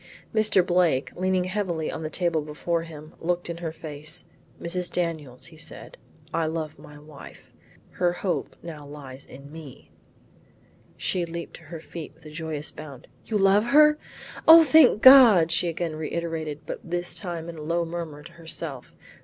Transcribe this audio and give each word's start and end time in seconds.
Mr. 0.33 0.65
Blake 0.65 1.11
leaning 1.15 1.43
heavily 1.43 1.91
on 1.91 2.01
the 2.01 2.09
table 2.09 2.41
before 2.41 2.81
him, 2.81 3.13
looked 3.19 3.51
in 3.51 3.57
her 3.57 3.71
face. 3.71 4.25
"Mrs. 4.59 4.91
Daniels," 4.91 5.51
said 5.61 5.95
he, 6.25 6.29
"I 6.33 6.47
love 6.47 6.79
my 6.79 6.97
wife; 6.97 7.51
her 7.91 8.11
hope 8.13 8.55
now 8.63 8.83
lies 8.83 9.25
in 9.27 9.51
me." 9.51 9.91
She 10.97 11.23
leaped 11.23 11.53
to 11.57 11.63
her 11.65 11.79
feet 11.79 12.15
with 12.15 12.25
a 12.25 12.31
joyous 12.31 12.71
bound. 12.71 13.05
"You 13.27 13.37
love 13.37 13.65
her? 13.65 13.99
O 14.47 14.63
thank 14.63 15.03
God!" 15.03 15.51
she 15.51 15.67
again 15.67 15.95
reiterated 15.95 16.61
but 16.65 16.79
this 16.83 17.13
time 17.13 17.47
in 17.47 17.59
a 17.59 17.61
low 17.61 17.85
murmur 17.85 18.23
to 18.23 18.31
her 18.31 18.47
self. 18.47 18.95